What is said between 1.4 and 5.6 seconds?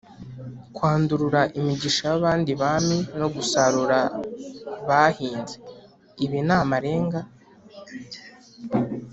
imigisha y’abandi bami no gusarura bahinze: